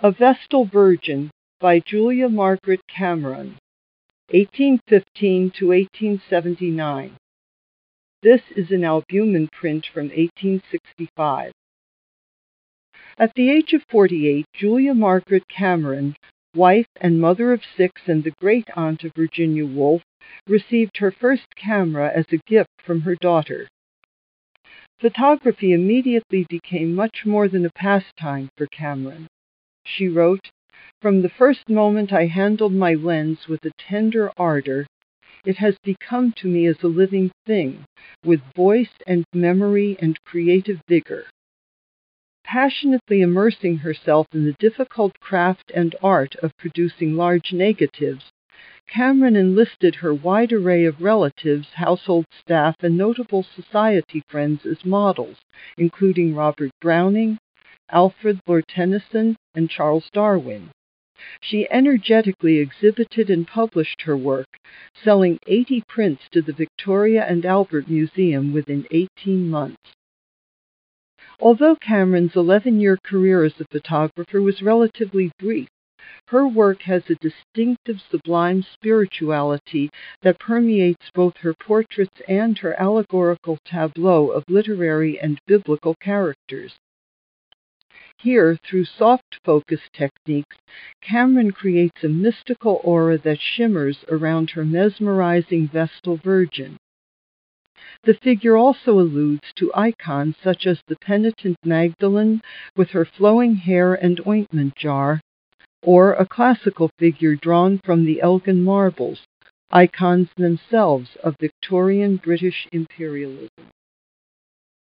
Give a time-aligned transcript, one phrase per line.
[0.00, 1.28] A Vestal Virgin
[1.58, 3.58] by Julia Margaret Cameron,
[4.30, 7.16] 1815 to 1879.
[8.22, 11.50] This is an albumen print from 1865.
[13.18, 16.14] At the age of 48, Julia Margaret Cameron,
[16.54, 20.04] wife and mother of six and the great aunt of Virginia Woolf,
[20.46, 23.66] received her first camera as a gift from her daughter.
[25.00, 29.26] Photography immediately became much more than a pastime for Cameron.
[29.90, 30.50] She wrote,
[31.00, 34.86] From the first moment I handled my lens with a tender ardor,
[35.46, 37.86] it has become to me as a living thing,
[38.22, 41.24] with voice and memory and creative vigor.
[42.44, 48.30] Passionately immersing herself in the difficult craft and art of producing large negatives,
[48.88, 55.38] Cameron enlisted her wide array of relatives, household staff, and notable society friends as models,
[55.78, 57.38] including Robert Browning,
[57.90, 60.70] Alfred Lord Tennyson, and Charles Darwin.
[61.40, 64.46] She energetically exhibited and published her work,
[65.02, 69.94] selling 80 prints to the Victoria and Albert Museum within 18 months.
[71.40, 75.68] Although Cameron's 11 year career as a photographer was relatively brief,
[76.28, 79.90] her work has a distinctive sublime spirituality
[80.22, 86.76] that permeates both her portraits and her allegorical tableau of literary and biblical characters.
[88.18, 90.56] Here, through soft focus techniques,
[91.00, 96.76] Cameron creates a mystical aura that shimmers around her mesmerizing Vestal Virgin.
[98.04, 102.40] The figure also alludes to icons such as the penitent Magdalene
[102.76, 105.20] with her flowing hair and ointment jar,
[105.82, 109.24] or a classical figure drawn from the Elgin marbles,
[109.70, 113.48] icons themselves of Victorian British imperialism.